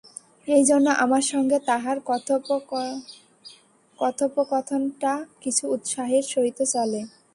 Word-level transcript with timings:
এইজন্য 0.47 0.87
আমার 1.03 1.23
সঙ্গে 1.31 1.57
তাহার 1.69 1.97
কথোপকথনটা 3.99 5.13
কিছু 5.43 5.63
উৎসাহের 5.75 6.23
সহিত 6.33 6.59
চলে। 6.73 7.01